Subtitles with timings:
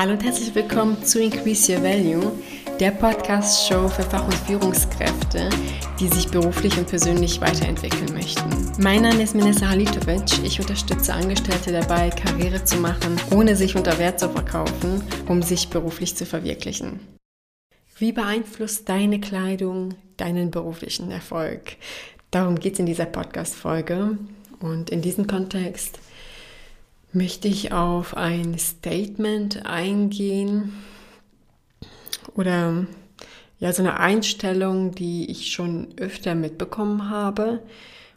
[0.00, 2.32] Hallo und herzlich willkommen zu Increase Your Value,
[2.80, 5.50] der Podcast-Show für Fach- und Führungskräfte,
[6.00, 8.48] die sich beruflich und persönlich weiterentwickeln möchten.
[8.82, 10.42] Mein Name ist Minessa Halitovic.
[10.42, 15.68] Ich unterstütze Angestellte dabei, Karriere zu machen, ohne sich unter Wert zu verkaufen, um sich
[15.68, 17.00] beruflich zu verwirklichen.
[17.98, 21.76] Wie beeinflusst deine Kleidung deinen beruflichen Erfolg?
[22.30, 24.16] Darum geht es in dieser Podcast-Folge.
[24.60, 25.98] Und in diesem Kontext
[27.12, 30.72] möchte ich auf ein Statement eingehen
[32.34, 32.86] oder
[33.58, 37.62] ja, so eine Einstellung, die ich schon öfter mitbekommen habe.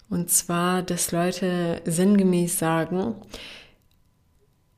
[0.10, 3.16] Und zwar, dass Leute sinngemäß sagen,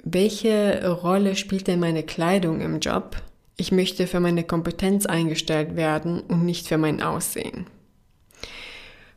[0.04, 3.18] welche Rolle spielt denn meine Kleidung im Job?
[3.58, 7.68] Ich möchte für meine Kompetenz eingestellt werden und nicht für mein Aussehen.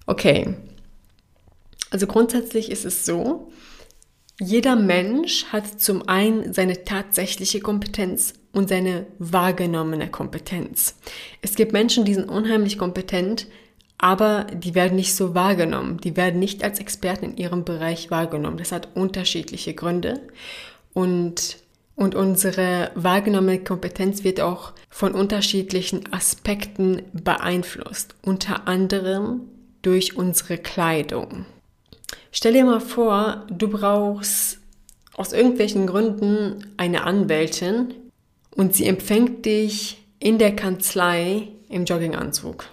[0.07, 0.55] Okay,
[1.91, 3.51] also grundsätzlich ist es so,
[4.41, 10.97] jeder Mensch hat zum einen seine tatsächliche Kompetenz und seine wahrgenommene Kompetenz.
[11.43, 13.49] Es gibt Menschen, die sind unheimlich kompetent,
[13.99, 15.99] aber die werden nicht so wahrgenommen.
[15.99, 18.59] Die werden nicht als Experten in ihrem Bereich wahrgenommen.
[18.59, 20.21] Das hat unterschiedliche Gründe.
[20.95, 21.59] Und,
[21.97, 28.15] und unsere wahrgenommene Kompetenz wird auch von unterschiedlichen Aspekten beeinflusst.
[28.23, 29.41] Unter anderem
[29.83, 31.45] durch unsere Kleidung.
[32.33, 34.59] Stell dir mal vor, du brauchst
[35.15, 37.95] aus irgendwelchen Gründen eine Anwältin
[38.55, 42.67] und sie empfängt dich in der Kanzlei im Jogginganzug.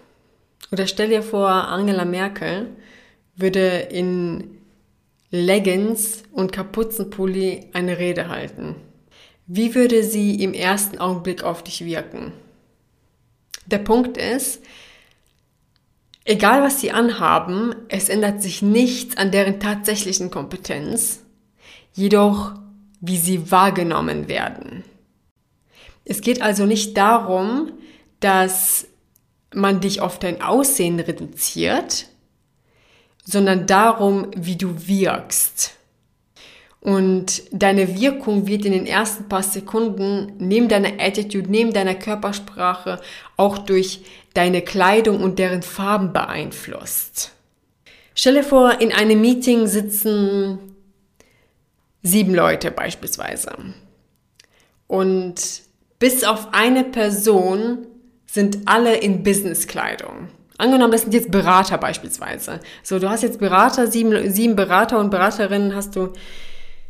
[0.71, 2.69] Oder stell dir vor, Angela Merkel
[3.35, 4.57] würde in
[5.31, 8.75] Leggings und Kapuzenpulli eine Rede halten.
[9.47, 12.31] Wie würde sie im ersten Augenblick auf dich wirken?
[13.65, 14.63] Der Punkt ist,
[16.27, 21.21] Egal was sie anhaben, es ändert sich nichts an deren tatsächlichen Kompetenz,
[21.93, 22.53] jedoch
[22.99, 24.83] wie sie wahrgenommen werden.
[26.03, 27.73] Es geht also nicht darum,
[28.19, 28.87] dass
[29.53, 32.07] man dich auf dein Aussehen reduziert,
[33.23, 35.74] sondern darum, wie du wirkst.
[36.85, 43.01] Und deine Wirkung wird in den ersten paar Sekunden neben deiner Attitude, neben deiner Körpersprache
[43.37, 47.31] auch durch deine Kleidung und deren Farben beeinflusst.
[48.13, 50.59] Stelle vor, in einem Meeting sitzen
[52.03, 53.51] sieben Leute beispielsweise.
[54.85, 55.41] Und
[55.97, 57.87] bis auf eine Person
[58.27, 60.27] sind alle in Businesskleidung.
[60.59, 62.59] Angenommen, das sind jetzt Berater beispielsweise.
[62.83, 66.13] So, du hast jetzt Berater, sieben, sieben Berater und Beraterinnen hast du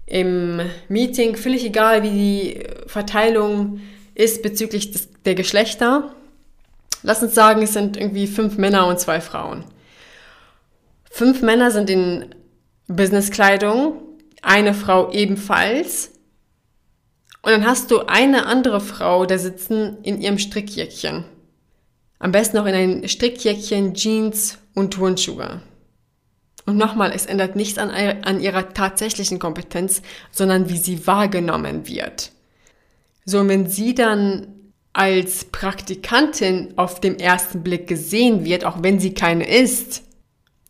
[0.06, 3.82] im Meeting, völlig egal, wie die Verteilung
[4.14, 6.14] ist bezüglich des, der Geschlechter.
[7.04, 9.64] Lass uns sagen, es sind irgendwie fünf Männer und zwei Frauen.
[11.12, 12.36] Fünf Männer sind in
[12.88, 14.02] Businesskleidung,
[14.42, 16.12] eine Frau ebenfalls.
[17.42, 21.26] Und dann hast du eine andere Frau, da sitzen in ihrem Strickjäckchen.
[22.20, 25.62] Am besten noch in ein Strickjäckchen, Jeans und Turnschuhe.
[26.66, 32.32] Und nochmal, es ändert nichts an, an ihrer tatsächlichen Kompetenz, sondern wie sie wahrgenommen wird.
[33.26, 34.48] So, wenn sie dann
[34.94, 40.04] als Praktikantin auf dem ersten Blick gesehen wird, auch wenn sie keine ist,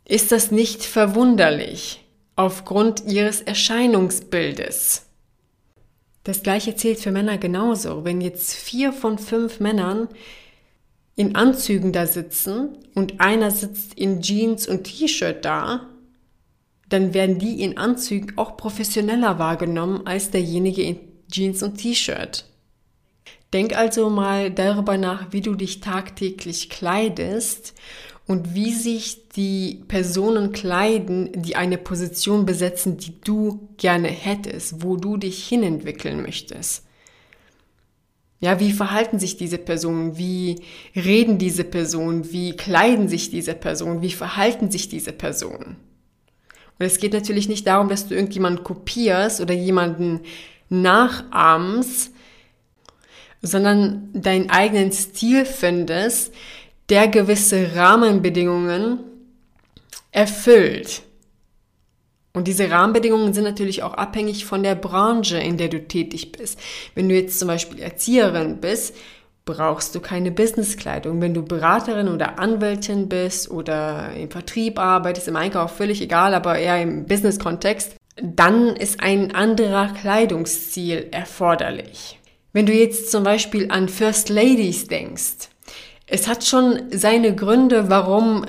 [0.08, 2.04] ist das nicht verwunderlich
[2.36, 5.06] aufgrund ihres Erscheinungsbildes.
[6.24, 8.04] Das gleiche zählt für Männer genauso.
[8.04, 10.10] Wenn jetzt vier von fünf Männern
[11.16, 15.90] in Anzügen da sitzen und einer sitzt in Jeans und T-Shirt da,
[16.90, 21.00] dann werden die in Anzügen auch professioneller wahrgenommen als derjenige in
[21.32, 22.46] Jeans und T-Shirt.
[23.54, 27.74] Denk also mal darüber nach, wie du dich tagtäglich kleidest
[28.28, 34.98] und wie sich die Personen kleiden, die eine Position besetzen, die du gerne hättest, wo
[34.98, 36.85] du dich hinentwickeln möchtest.
[38.46, 40.20] Ja, wie verhalten sich diese Personen?
[40.20, 40.62] Wie
[40.96, 42.32] reden diese Personen?
[42.32, 44.04] Wie kleiden sich diese Personen?
[44.04, 45.78] Wie verhalten sich diese Personen?
[46.78, 50.20] Und es geht natürlich nicht darum, dass du irgendjemanden kopierst oder jemanden
[50.70, 52.12] nachahmst,
[53.42, 56.32] sondern deinen eigenen Stil findest,
[56.90, 59.00] der gewisse Rahmenbedingungen
[60.12, 61.02] erfüllt.
[62.36, 66.60] Und diese Rahmenbedingungen sind natürlich auch abhängig von der Branche, in der du tätig bist.
[66.94, 68.94] Wenn du jetzt zum Beispiel Erzieherin bist,
[69.46, 71.22] brauchst du keine Businesskleidung.
[71.22, 76.58] Wenn du Beraterin oder Anwältin bist oder im Vertrieb arbeitest, im Einkauf, völlig egal, aber
[76.58, 82.20] eher im Business-Kontext, dann ist ein anderer Kleidungsstil erforderlich.
[82.52, 85.50] Wenn du jetzt zum Beispiel an First Ladies denkst,
[86.08, 88.46] es hat schon seine Gründe, warum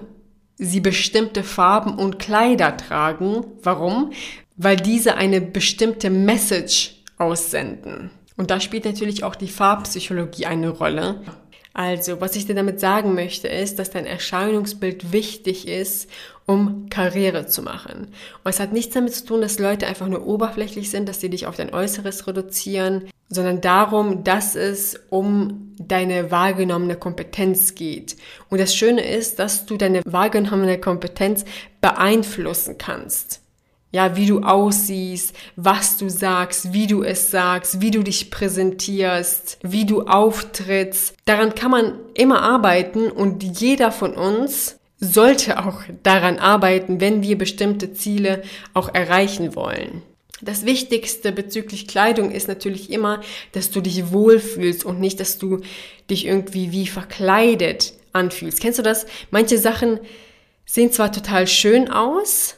[0.57, 3.45] sie bestimmte Farben und Kleider tragen.
[3.63, 4.13] Warum?
[4.57, 8.11] Weil diese eine bestimmte Message aussenden.
[8.37, 11.23] Und da spielt natürlich auch die Farbpsychologie eine Rolle.
[11.79, 16.09] Also, was ich dir damit sagen möchte, ist, dass dein Erscheinungsbild wichtig ist,
[16.47, 18.07] um Karriere zu machen.
[18.43, 21.29] Und es hat nichts damit zu tun, dass Leute einfach nur oberflächlich sind, dass sie
[21.29, 28.17] dich auf dein Äußeres reduzieren, sondern darum, dass es um deine wahrgenommene Kompetenz geht.
[28.49, 31.45] Und das Schöne ist, dass du deine wahrgenommene Kompetenz
[31.83, 33.43] beeinflussen kannst.
[33.97, 39.57] Ja, wie du aussiehst, was du sagst, wie du es sagst, wie du dich präsentierst,
[39.63, 41.15] wie du auftrittst.
[41.25, 47.39] Daran kann man immer arbeiten und jeder von uns sollte auch daran arbeiten, wenn wir
[47.39, 48.43] bestimmte Ziele
[48.75, 50.03] auch erreichen wollen.
[50.43, 53.23] Das Wichtigste bezüglich Kleidung ist natürlich immer,
[53.53, 55.63] dass du dich wohlfühlst und nicht, dass du
[56.11, 58.61] dich irgendwie wie verkleidet anfühlst.
[58.61, 59.07] Kennst du das?
[59.31, 60.01] Manche Sachen
[60.67, 62.57] sehen zwar total schön aus,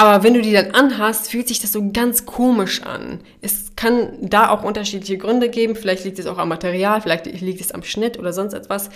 [0.00, 3.20] aber wenn du die dann anhast, fühlt sich das so ganz komisch an.
[3.42, 5.76] Es kann da auch unterschiedliche Gründe geben.
[5.76, 8.88] Vielleicht liegt es auch am Material, vielleicht liegt es am Schnitt oder sonst etwas.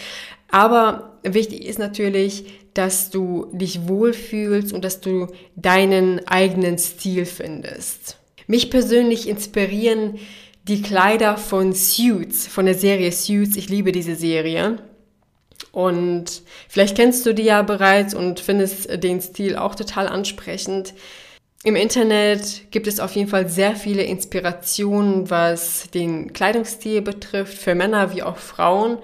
[0.51, 8.17] Aber wichtig ist natürlich, dass du dich wohlfühlst und dass du deinen eigenen Stil findest.
[8.47, 10.19] Mich persönlich inspirieren
[10.67, 13.57] die Kleider von Suits, von der Serie Suits.
[13.57, 14.79] Ich liebe diese Serie.
[15.73, 20.95] Und vielleicht kennst du die ja bereits und findest den Stil auch total ansprechend.
[21.65, 27.75] Im Internet gibt es auf jeden Fall sehr viele Inspirationen, was den Kleidungsstil betrifft, für
[27.75, 28.99] Männer wie auch Frauen.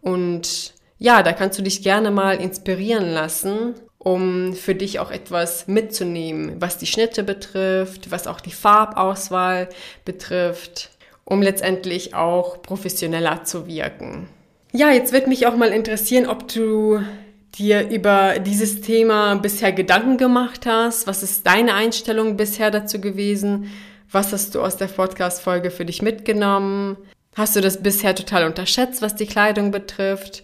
[0.00, 5.66] Und ja, da kannst du dich gerne mal inspirieren lassen, um für dich auch etwas
[5.66, 9.68] mitzunehmen, was die Schnitte betrifft, was auch die Farbauswahl
[10.04, 10.90] betrifft,
[11.24, 14.28] um letztendlich auch professioneller zu wirken.
[14.76, 17.00] Ja, jetzt wird mich auch mal interessieren, ob du
[17.56, 21.06] dir über dieses Thema bisher Gedanken gemacht hast.
[21.06, 23.70] Was ist deine Einstellung bisher dazu gewesen?
[24.10, 26.96] Was hast du aus der Podcast-Folge für dich mitgenommen?
[27.36, 30.42] Hast du das bisher total unterschätzt, was die Kleidung betrifft?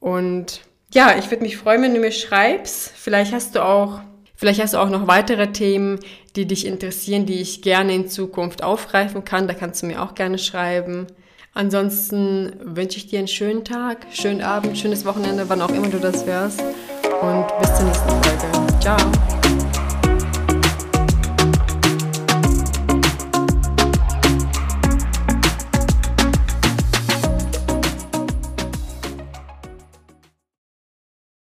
[0.00, 0.62] Und
[0.92, 2.90] ja, ich würde mich freuen, wenn du mir schreibst.
[2.96, 4.00] Vielleicht hast du auch,
[4.34, 6.00] vielleicht hast du auch noch weitere Themen,
[6.34, 9.46] die dich interessieren, die ich gerne in Zukunft aufgreifen kann.
[9.46, 11.06] Da kannst du mir auch gerne schreiben.
[11.54, 15.98] Ansonsten wünsche ich dir einen schönen Tag, schönen Abend, schönes Wochenende, wann auch immer du
[15.98, 16.60] das wärst.
[16.60, 18.80] Und bis zur nächsten Folge.
[18.80, 19.21] Ciao.